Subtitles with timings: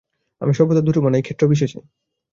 [0.41, 1.79] আমি সর্বদা দুটো বানাই, ক্ষেত্রবিশেষে।